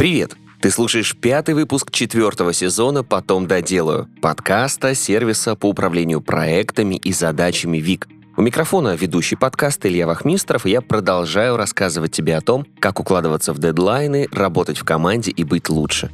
[0.00, 0.34] Привет!
[0.62, 7.76] Ты слушаешь пятый выпуск четвертого сезона «Потом доделаю» подкаста сервиса по управлению проектами и задачами
[7.76, 8.08] ВИК.
[8.38, 13.52] У микрофона ведущий подкаст Илья Вахмистров, и я продолжаю рассказывать тебе о том, как укладываться
[13.52, 16.10] в дедлайны, работать в команде и быть лучше.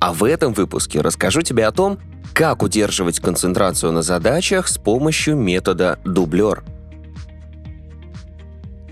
[0.00, 1.98] А в этом выпуске расскажу тебе о том,
[2.34, 6.62] как удерживать концентрацию на задачах с помощью метода дублер.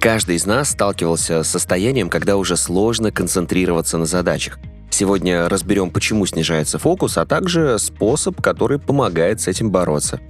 [0.06, 4.60] Каждый из нас сталкивался с состоянием, когда уже сложно концентрироваться на задачах.
[4.88, 10.20] Сегодня разберем, почему снижается фокус, а также способ, который помогает с этим бороться.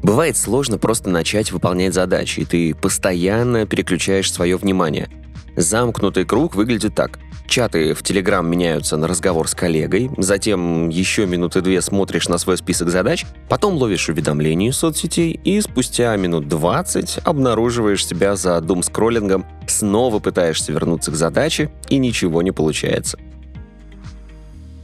[0.00, 5.08] Бывает сложно просто начать выполнять задачи, и ты постоянно переключаешь свое внимание.
[5.56, 7.18] Замкнутый круг выглядит так.
[7.50, 12.56] Чаты в Телеграм меняются на разговор с коллегой, затем еще минуты две смотришь на свой
[12.56, 19.44] список задач, потом ловишь уведомления из соцсетей и спустя минут 20 обнаруживаешь себя за дум-скроллингом,
[19.66, 23.18] снова пытаешься вернуться к задаче и ничего не получается.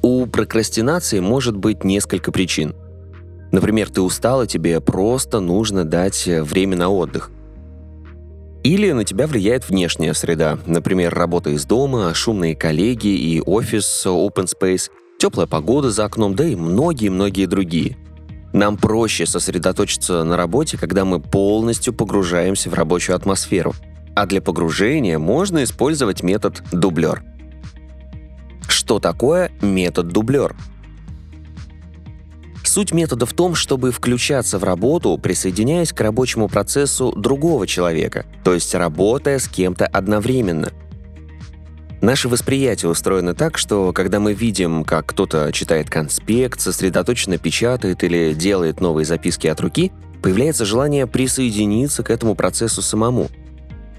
[0.02, 2.74] У прокрастинации может быть несколько причин.
[3.52, 7.30] Например, ты устал, и тебе просто нужно дать время на отдых.
[8.66, 14.48] Или на тебя влияет внешняя среда, например, работа из дома, шумные коллеги и офис open
[14.48, 17.96] space, теплая погода за окном, да и многие-многие другие.
[18.52, 23.72] Нам проще сосредоточиться на работе, когда мы полностью погружаемся в рабочую атмосферу.
[24.16, 27.22] А для погружения можно использовать метод дублер.
[28.66, 30.56] Что такое метод дублер?
[32.76, 38.52] Суть метода в том, чтобы включаться в работу, присоединяясь к рабочему процессу другого человека, то
[38.52, 40.68] есть работая с кем-то одновременно.
[42.02, 48.34] Наше восприятие устроено так, что когда мы видим, как кто-то читает конспект, сосредоточенно печатает или
[48.34, 49.90] делает новые записки от руки,
[50.20, 53.30] появляется желание присоединиться к этому процессу самому.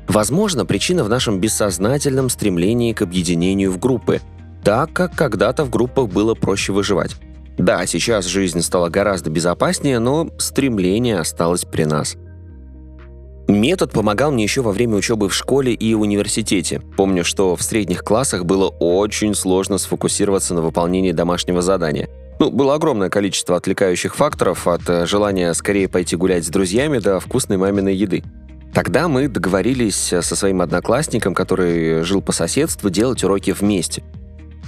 [0.07, 4.21] Возможно, причина в нашем бессознательном стремлении к объединению в группы,
[4.63, 7.15] так как когда-то в группах было проще выживать.
[7.57, 12.15] Да, сейчас жизнь стала гораздо безопаснее, но стремление осталось при нас.
[13.47, 16.81] Метод помогал мне еще во время учебы в школе и университете.
[16.97, 22.09] Помню, что в средних классах было очень сложно сфокусироваться на выполнении домашнего задания.
[22.39, 27.19] Ну, было огромное количество отвлекающих факторов от э, желания скорее пойти гулять с друзьями до
[27.19, 28.23] вкусной маминой еды.
[28.73, 34.03] Тогда мы договорились э, со своим одноклассником, который жил по соседству, делать уроки вместе–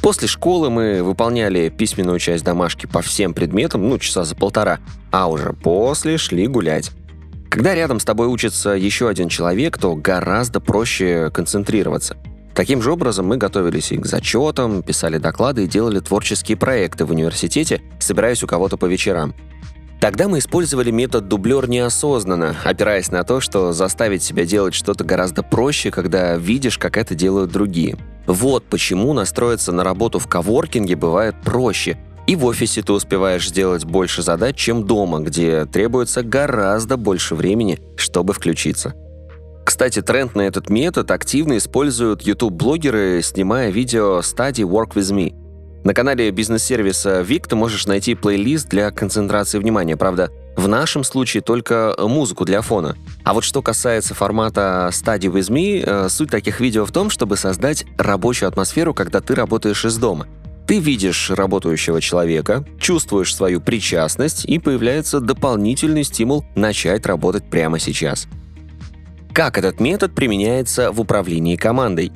[0.02, 4.80] После школы мы выполняли письменную часть домашки по всем предметам, ну, часа за полтора,
[5.12, 6.92] а уже после шли гулять.
[7.50, 12.16] Когда рядом с тобой учится еще один человек, то гораздо проще концентрироваться.
[12.56, 17.12] Таким же образом мы готовились и к зачетам, писали доклады и делали творческие проекты в
[17.12, 19.34] университете, собираясь у кого-то по вечерам.
[20.00, 25.44] Тогда мы использовали метод дублер неосознанно, опираясь на то, что заставить себя делать что-то гораздо
[25.44, 27.98] проще, когда видишь, как это делают другие.
[28.30, 31.98] Вот почему настроиться на работу в коворкинге бывает проще.
[32.28, 37.80] И в офисе ты успеваешь сделать больше задач, чем дома, где требуется гораздо больше времени,
[37.98, 38.94] чтобы включиться.
[39.66, 45.34] Кстати, тренд на этот метод активно используют YouTube-блогеры, снимая видео «Study Work With Me»,
[45.84, 49.96] на канале бизнес-сервиса Вик ты можешь найти плейлист для концентрации внимания.
[49.96, 50.30] Правда,
[50.60, 52.96] в нашем случае только музыку для фона.
[53.24, 57.38] А вот что касается формата Study With Me, э, суть таких видео в том, чтобы
[57.38, 60.28] создать рабочую атмосферу, когда ты работаешь из дома.
[60.68, 68.28] Ты видишь работающего человека, чувствуешь свою причастность, и появляется дополнительный стимул начать работать прямо сейчас.
[69.34, 72.12] Как этот метод применяется в управлении командой?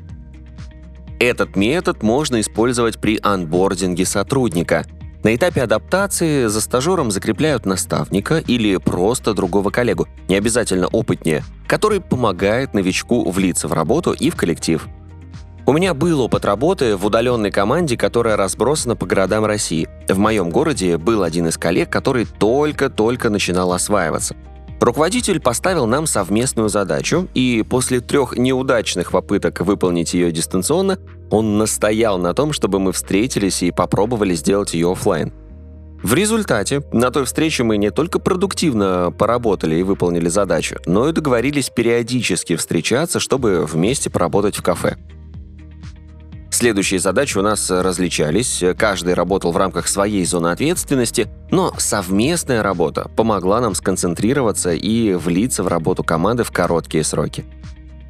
[1.20, 4.86] Этот метод можно использовать при анбординге сотрудника.
[5.24, 12.02] На этапе адаптации за стажером закрепляют наставника или просто другого коллегу, не обязательно опытнее, который
[12.02, 14.86] помогает новичку влиться в работу и в коллектив.
[15.66, 19.88] У меня был опыт работы в удаленной команде, которая разбросана по городам России.
[20.10, 24.36] В моем городе был один из коллег, который только-только начинал осваиваться–
[24.84, 31.00] Руководитель поставил нам совместную задачу, и после трех неудачных попыток выполнить ее дистанционно,
[31.32, 35.32] он настоял на том, чтобы мы встретились и попробовали сделать ее офлайн.
[36.04, 41.14] В результате на той встрече мы не только продуктивно поработали и выполнили задачу, но и
[41.14, 44.98] договорились периодически встречаться, чтобы вместе поработать в кафе.
[46.64, 53.12] Следующие задачи у нас различались, каждый работал в рамках своей зоны ответственности, но совместная работа
[53.18, 57.44] помогла нам сконцентрироваться и влиться в работу команды в короткие сроки.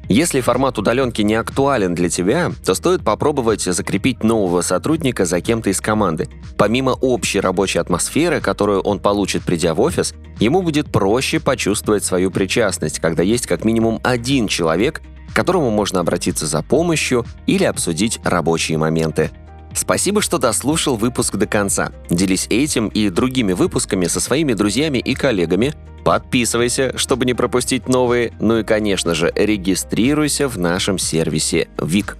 [0.08, 5.70] Если формат удаленки не актуален для тебя, то стоит попробовать закрепить нового сотрудника за кем-то
[5.70, 6.28] из команды.
[6.56, 12.30] Помимо общей рабочей атмосферы, которую он получит, придя в офис, ему будет проще почувствовать свою
[12.30, 15.02] причастность, когда есть как минимум один человек,
[15.34, 19.32] к которому можно обратиться за помощью или обсудить рабочие моменты.
[19.74, 21.90] Спасибо, что дослушал выпуск до конца.
[22.08, 25.74] Делись этим и другими выпусками со своими друзьями и коллегами.
[26.04, 28.32] Подписывайся, чтобы не пропустить новые.
[28.38, 32.16] Ну и, конечно же, регистрируйся в нашем сервисе ВИК.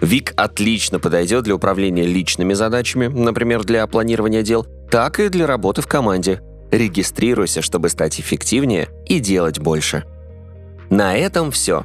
[0.00, 5.82] ВИК отлично подойдет для управления личными задачами, например, для планирования дел, так и для работы
[5.82, 6.40] в команде.
[6.70, 10.04] Регистрируйся, чтобы стать эффективнее и делать больше.
[10.88, 11.84] На этом все.